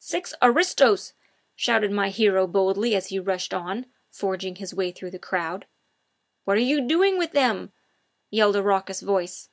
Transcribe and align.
"Six 0.00 0.34
aristos!" 0.42 1.12
shouted 1.54 1.92
my 1.92 2.08
hero 2.08 2.48
boldly 2.48 2.96
as 2.96 3.10
he 3.10 3.20
rushed 3.20 3.54
on, 3.54 3.86
forging 4.10 4.56
his 4.56 4.74
way 4.74 4.90
through 4.90 5.12
the 5.12 5.20
crowd. 5.20 5.66
"What 6.42 6.56
are 6.56 6.60
you 6.60 6.80
doing 6.80 7.16
with 7.16 7.30
them?" 7.30 7.70
yelled 8.28 8.56
a 8.56 8.62
raucous 8.64 9.00
voice. 9.02 9.50